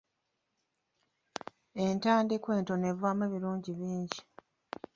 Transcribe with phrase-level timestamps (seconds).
[1.85, 4.19] Entandikwa entono evaamu ebirungi bingi.